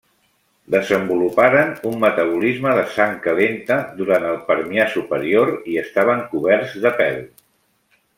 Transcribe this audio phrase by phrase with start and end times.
[0.75, 7.21] Desenvoluparen un metabolisme de sang calenta durant el Permià superior i estaven coberts de pèl.